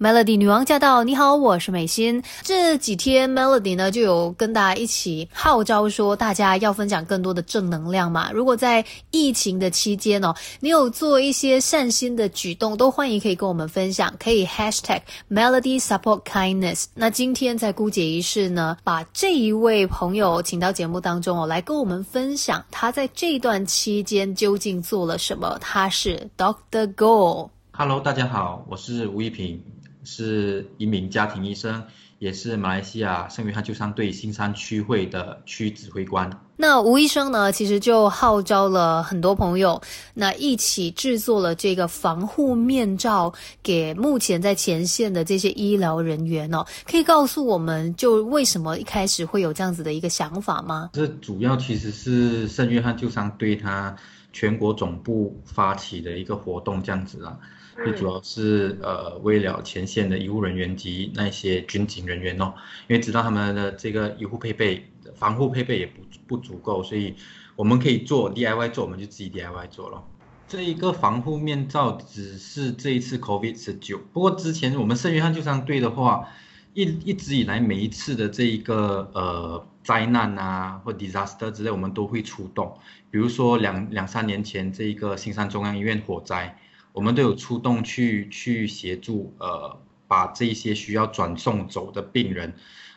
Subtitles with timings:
[0.00, 1.04] Melody 女王驾到！
[1.04, 2.22] 你好，我是美心。
[2.40, 8.32] 这几天 Melody 呢就有跟大家一起号召说，大家要分享更多的正能量嘛。
[8.32, 16.86] 如果在疫情的期间哦，你有做一些善心的举动，都欢迎可以跟我们分享，可以 Hashtag Melody Support Kindness。
[16.94, 25.58] 那今天在姑姐仪式呢，把这一位朋友请到节目当中哦，来跟我们分享他在这段期间究竟做了什么。
[25.60, 27.50] 他是 Doctor Go。
[27.72, 29.62] Hello，大家好，我是吴一平。
[30.04, 31.82] 是一名家庭医生，
[32.18, 36.30] 也是马来西亚圣约翰救伤队新山区会的区指挥官。
[36.56, 39.80] 那吴医生呢，其实就号召了很多朋友，
[40.12, 43.32] 那一起制作了这个防护面罩，
[43.62, 46.62] 给目前在前线的这些医疗人员哦。
[46.84, 50.90] 可以告诉我们，就为什么一开始会有这样子的一个想法吗？
[50.92, 53.96] 这主要其实是圣约翰救伤队他
[54.32, 57.38] 全国总部发起的一个活动，这样子啊。
[57.82, 62.52] 最主要是呃，为了前线的医护人员及那些军警人员哦，
[62.88, 67.14] 因为知道他们的这个医护配备、防护配备也不不足够，所以
[67.56, 70.06] 我们可以做 DIY 做，我们就自己 DIY 做咯。
[70.46, 76.28] 这一个防护面罩只是这一次 COVID 十九，不过之前我们圣约翰救伤队的话，
[76.74, 82.76] 一一直以来每一次的这一个呃灾难啊或 disaster 之类，我们都会出动。
[83.10, 86.58] 比如说两两三年前这一个新山中央医院火灾。
[86.92, 92.54] 我们都有出动去去协助，呃，把这些需要转送走的病人，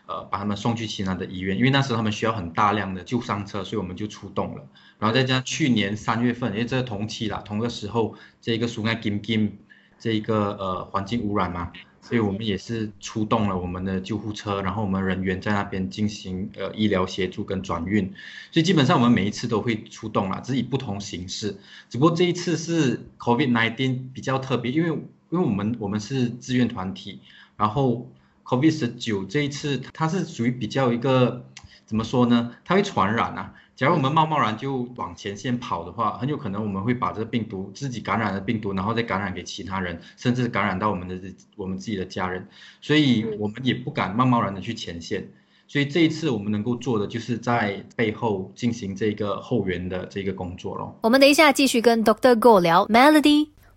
[0.08, 4.64] 呃，把他们送去其他的医院，因为那时候他们需要很大量的救伤车，所以我们就出动了。
[4.99, 9.59] 然后再加上去年三月份，因为这个同期啦，同个时候，这个苏安金金，
[10.03, 11.71] 这一个呃环境污染嘛。
[12.05, 18.13] 所以我们也是出动了我们的救护车，然后我们人员在那边进行呃医疗协助跟转运，
[18.51, 21.55] 所以基本上我们每一次都会出动啦，只是以不同形式。
[21.89, 24.89] 只不过这一次是 COVID nineteen 比较特别，因为
[25.29, 27.21] 因为我们我们是志愿团体，
[27.55, 28.11] 然后
[28.43, 31.45] COVID-19 这一次它是属于比较一个
[31.86, 32.56] 怎么说呢？
[32.66, 33.53] 它会传染啊。
[33.76, 41.20] 假如我们贸贸然就往前线跑的话，很有可能我们会把这个病毒自己感染的病毒，然后再感染给其他人，甚至感染到我们的
[41.55, 42.48] 我们自己的家人，
[42.82, 45.27] 所以我们也不敢贸贸然的去前线。
[45.67, 50.99] 所以这一次我们能够做的，就是在背后进行这个后援的这个工作咯。
[51.02, 52.86] 我们等一下继续跟 Doctor Go 聊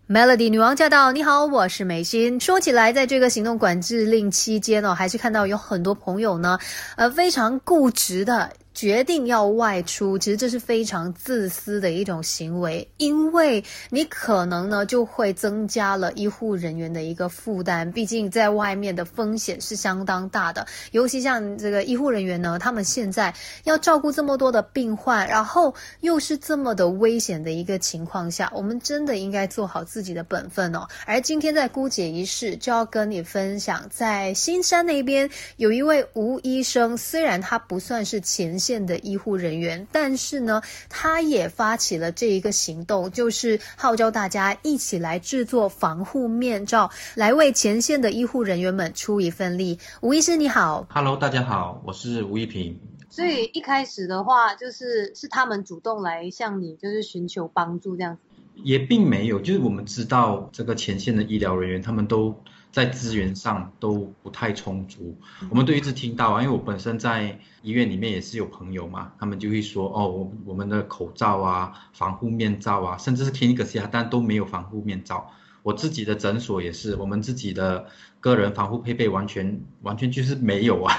[0.08, 1.10] Melody 女王驾到！
[1.10, 2.38] 你好，我是美心。
[2.38, 6.56] 说起来，在这个行动管制令期间呢，还是看到有很多朋友呢，
[6.94, 8.52] 呃，非常固执的。
[8.76, 17.90] 决定要外出，其实这是非常自私的一种行为，因为你可能呢就会增加了医护人员的一个负担。
[17.90, 23.34] 毕竟在外面的风险是相当大的，尤其像这个医护人员呢，他们现在
[23.64, 30.86] 要照顾这么多的病患，然后又是这么的危险的一个情况下，我们真的应该做好自己的本分哦。
[31.06, 38.60] 而今天在姑姐仪式就要跟你分享，在新山那边有一位吴医生，虽然他不算是前。
[38.66, 49.78] 线的医护人员，但是呢，他也发起了这一个行动，就是号召大家一起来制作防护面罩，来为前线的医护人员们出一份力。
[50.00, 52.76] 吴医师你好，Hello，大家好，我是吴一平。
[53.08, 58.20] 所以一开始的话，就是是他们主动来向你，就是寻求帮助这样子。
[58.56, 65.16] 也并没有，就是我们知道这个前线的医疗人员，他们都在资源上都不太充足。
[65.48, 75.30] 我们都一直听到啊，因为我本身在医院里面也是有朋友嘛，他们就会说哦，我我们的口罩啊、防护面罩啊，甚至是 clinic 啊，但都没有防护面罩。
[75.62, 77.86] 我自己的诊所也是，我们自己的
[78.20, 80.94] 个人防护配备完全完全就是没有啊。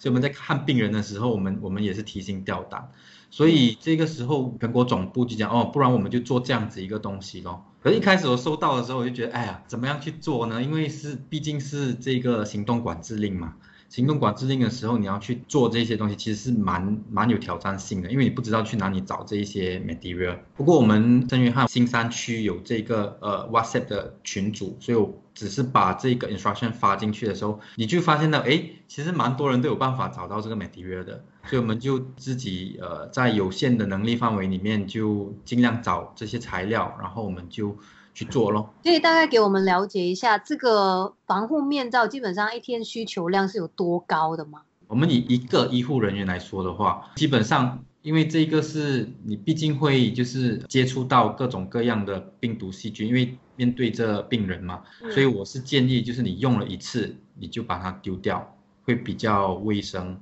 [0.00, 2.90] 所以我们在看病人的时候，我们我们也是提心吊胆。
[3.30, 7.64] 所以这个时候，全国总部就讲哦，不然我们就做这样子一个东西咯。
[7.82, 10.62] 可是一开始我收到的时候，我就觉得，哎呀，怎么样去做呢？
[10.62, 13.54] 因为是毕竟是这个行动管制令嘛。
[13.90, 20.38] 行动管制令的时候，你要去做这些东西，其实是蛮蛮有挑战性的，因为你不知道去哪里找这一些 material。
[20.54, 37.76] 不过我们圣约翰新山区有这个呃 WhatsApp 的群组，所以我只是把这个 instruction 发进去的时候，你就发现到，哎，其实蛮多人都有办法找到这个 material 的，所以我们就自己呃在有限的能力范围里面，就尽量找这些材料，然后我们就。
[38.14, 38.72] 去做咯。
[38.82, 44.62] 所以大概给我们了解一下，这个防护面罩基本上一天需求量是有多高的吗？
[44.88, 60.20] 我们以一个医护人员来说的话，基本上因为这个是你毕竟会就是接触到各种各样的病毒细菌，因为面对这病人嘛，所以我是建议就是你用了一次你就把它丢掉，会比较卫生。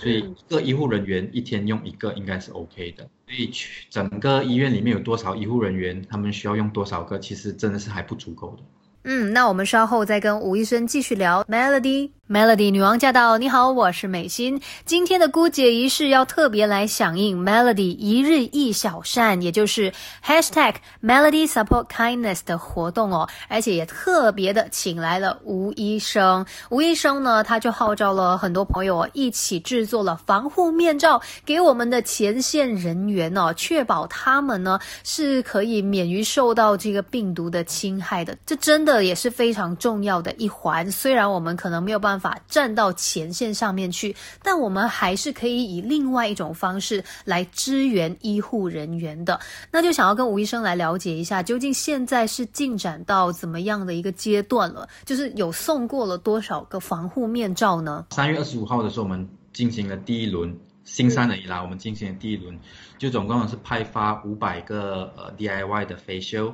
[0.00, 3.08] 所以一个医护人员一天用一个应该是 OK 的。
[3.26, 3.50] 所以
[3.90, 8.62] 整个医院里面有多少医护人员，他们需要用多少个，其实真的是还不足够的。
[9.04, 12.10] 嗯，那我们稍后再跟吴医生继续聊 Melody。
[12.30, 13.38] Melody 女王驾到！
[13.38, 14.60] 你好，我是美心。
[14.84, 19.92] 今天的姑姐仪式要特别来响应 Melody 一日一小善，也就是
[20.24, 23.28] Hashtag Melody Support Kindness 的活动哦。
[23.48, 26.46] 而且也特别的请来了吴医生。
[26.68, 38.38] 吴医生呢，他就号召了很多朋友一起制作了防护面罩给我们的前线人员哦，确保他们呢是可以免于受到这个病毒的侵害的。
[38.46, 40.88] 这真的也是非常重要的一环。
[40.92, 42.19] 虽然我们可能没有办法。
[42.20, 49.40] 法站到前线上面去，但我们还是可以以另外一种方式来支援医护人员的。
[49.70, 54.86] 那就想要跟吴医生来了解一下，究竟现在是进展到怎么样的一个阶段了？
[55.06, 58.06] 就是有送过了多少个防护面罩呢？
[58.10, 62.58] 三月二十五号的时候，我们进行了第一轮新山的以来，我们进行了第一轮，
[62.98, 66.52] 就总共是派发五百个呃 DIY 的 facial，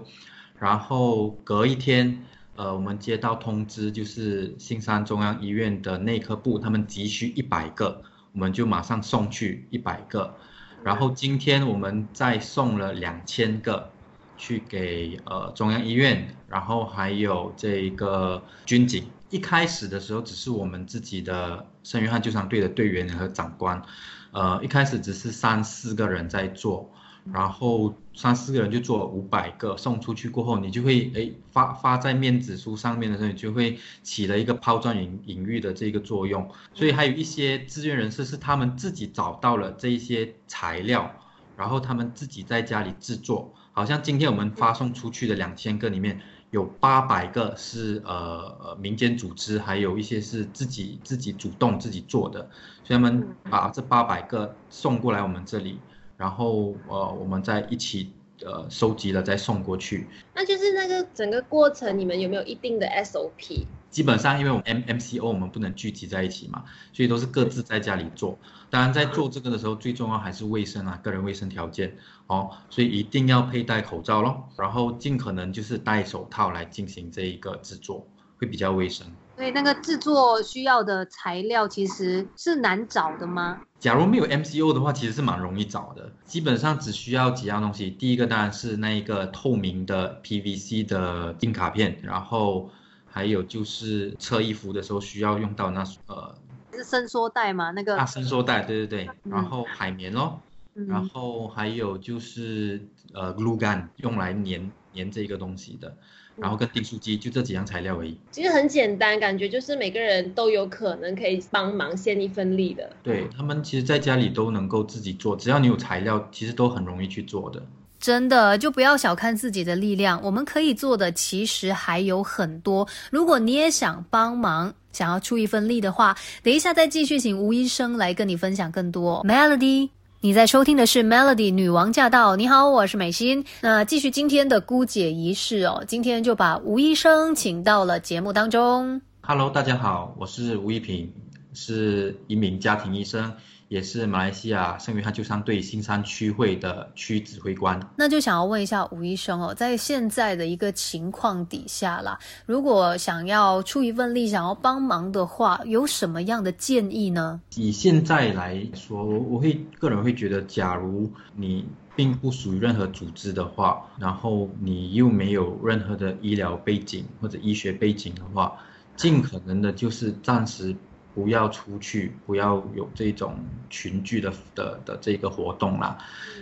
[0.59, 2.25] 然后隔一天。
[2.57, 10.35] 呃，我们接到通知，就是新山中央医院的内科部，他们急需一百个，我们就马上送去一百个。
[10.83, 13.91] 然后今天我们再送了两千个
[14.39, 19.05] 去给呃中央医院，然后还有这个军警。
[19.29, 23.83] 一开始的时候，只是我们自己的圣约翰救伤队的队员和长官，
[24.31, 26.93] 呃，一开始只是三四个人在做。
[27.33, 36.49] 然后三四个人就做五百个送出去过后，你就会哎发发在面子书上面的时候，你就会起了一个抛砖引引玉的这个作用。
[36.73, 41.11] 所以还有一些志愿人士是他们自己找到了这一些材料，
[41.57, 43.53] 然后他们自己在家里制作。
[43.73, 46.19] 好像今天我们发送出去的两千个里面
[46.51, 52.49] 有八百个是呃呃民间组织，还有一些是自己自己主动自己做的，
[52.85, 55.79] 所以他们把这八百个送过来我们这里。
[56.17, 58.13] 然后呃，我们再一起
[58.45, 60.07] 呃收集了再送过去。
[60.35, 63.67] 那就是那个整个过程，你们有没有一定的 SOP？
[63.91, 68.39] 基本上，因为我们 M M C O 我们不能聚集在一起嘛，所以都是各自在家里做。
[68.69, 71.97] 当然，在做这个的时候，最重要还是卫生啊，个人卫生条件
[72.27, 78.07] 哦，所以一定要佩戴口罩咯，然后尽可能就是戴手套来进行这一个制作，
[78.39, 79.07] 会比较卫生。
[79.37, 83.61] 所以那个制作需要的材料其实是难找的吗？
[83.79, 86.11] 假如没有 MCO 的话，其实是蛮容易找的。
[86.25, 87.91] 基本上只需要几样东西。
[87.91, 92.71] 第一个当然是那一个透明的 PVC 的硬卡片，然后
[93.07, 96.35] 还有就是测衣服的时候需要用到那呃，
[96.73, 97.71] 是伸缩带吗？
[97.73, 99.11] 那个啊，伸缩带，对对对。
[99.25, 100.41] 然后海绵咯，
[100.73, 102.81] 然后还有就是
[103.13, 105.95] 呃 glue gun 用来粘粘这个东西的。
[106.39, 112.91] 然后跟订书机就这几样材料而已，其实很简单，感觉就是每个人都有可能可以帮忙献一份力的。
[113.03, 117.63] 对他们，其实在家里都能够自己做，只要你有材料，其实都很容易去做的。
[117.99, 122.87] 真的，就不要小看自己的力量，我们可以做的其实还有很多。
[123.11, 129.25] 如果你也想帮忙，想要出一份力的话，等一下再继续请吴医生来跟你分享更多。
[129.25, 129.89] Melody。
[130.27, 133.45] 你在收听的是 Melody 女王驾到，你好，我是美心。
[133.61, 139.01] 那继续今天的姑姐仪式哦，今天就把吴医生请到了节目当中。
[139.21, 141.09] Hello，大家好，我是吴一平，
[141.57, 143.35] 是一名家庭医生。
[143.69, 152.17] 也是马来西亚圣约翰救伤队新山区会的区指挥官，那就想要问一下吴医生哦，在现在的一个情况底下啦，
[152.47, 157.41] 如果想要出一份力，想要帮忙的话，有什么样的建议呢？
[157.57, 161.67] 以现在来说，我会个人会觉得，假如你
[161.97, 168.57] 并不属于任何组织的话，然后你又没有任何的医疗背景或者医学背景的话，
[168.95, 170.73] 尽可能的就是暂时。
[171.17, 173.37] 不要出去，不要有这种
[173.71, 175.97] 群聚的的的这个活动啦。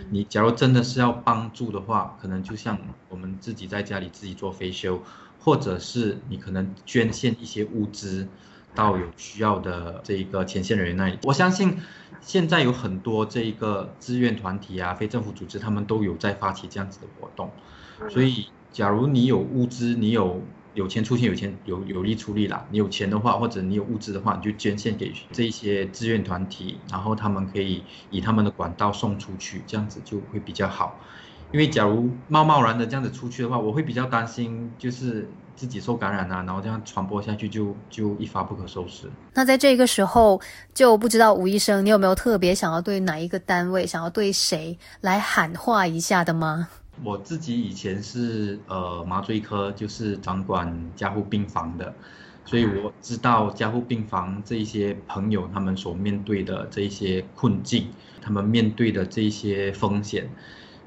[0.09, 2.77] 你假如真的是要帮助的话，可能就像
[3.07, 5.01] 我们自己在家里自己做飞修，
[5.39, 8.27] 或者是你可能捐献一些物资
[8.75, 11.17] 到有需要的这一个前线人员那里。
[11.23, 11.77] 我相信
[12.19, 17.49] 现在有很多这一个志愿团体啊、非政府组织，他们都有在发起这样子的活动。
[18.09, 20.41] 所以，假如你有物资，你有。
[20.75, 22.63] 有钱出钱，有钱有有力出力啦。
[22.69, 30.99] 你有钱的话，或者你有物资的话，你就捐献给这些志愿团体，然后他们可以以他们的管道送出去，这样子就会比较好。
[31.51, 39.09] 因为假如贸贸然的这样子出去的话，我会比较担心，就是自己受感染啊，然后这样传播下去就就一发不可收拾。
[39.33, 40.41] 那在这个时候，
[40.73, 46.67] 就不知道吴医生，你有没有特别想要对哪一个单位，想要对谁来喊话一下的吗？
[47.03, 51.93] 我自己以前是呃麻醉科，就是掌管加护病房的，
[52.45, 57.89] 所以我知道加护病房这一些朋友他们所面对的这一些困境，
[58.21, 60.29] 他们面对的这一些风险，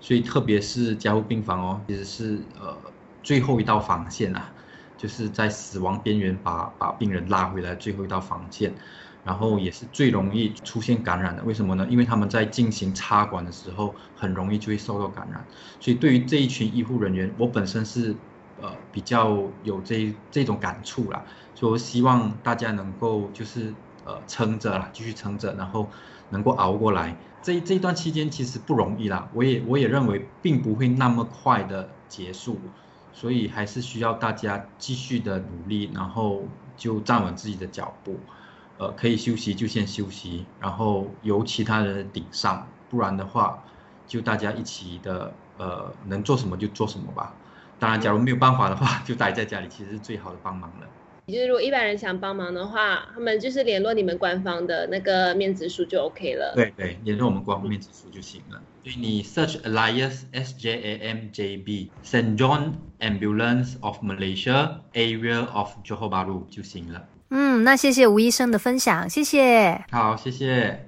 [0.01, 2.77] 所以特别是加护病房哦，其实是呃
[3.23, 4.53] 最后一道防线啊。
[4.97, 8.75] 就是在死亡边缘把把病人拉回来最后一道防线，
[9.25, 11.43] 然后也是最容易出现感染的。
[11.45, 11.87] 为什么呢？
[11.91, 15.45] 因为他们在进行插管的时候，很容易就会受到感染。
[15.81, 18.15] 所以对于这一群医护人员，我本身是
[18.61, 21.25] 呃比较有这这种感触啦。
[21.55, 25.89] 所以我希望大家能够就是呃撑着啦，继续撑着，然后
[26.31, 27.17] 能够熬过来。
[27.41, 32.59] 这这一段期间其实不容易啦，我也我也认为并不会那么快的结束，
[33.13, 36.43] 所以还是需要大家继续的努力，然后
[36.77, 38.19] 就站稳自己的脚步，
[38.79, 43.63] 呃，可以休息就先休息，然后由其他人顶上，不然的话，
[44.07, 47.35] 就大家一起的，呃，能做什么就做什么吧。
[47.81, 50.87] 当然，假如没有办法的话，就待在家里，其实是最好的帮忙了。
[51.27, 56.55] 就是如果一般人想帮忙的话，他们就是联络你们官方的那个面子书就 OK 了。
[56.55, 58.63] 对对，联络我们官方面子书就行了。
[58.83, 65.77] 所以你 search Alliance S J A M J B Saint John Ambulance of Malaysia Area of
[65.85, 67.07] Johor Bahru 就行了。
[67.31, 69.85] 嗯，那谢谢吴医生的分享，谢谢。
[69.91, 70.88] 好，谢谢。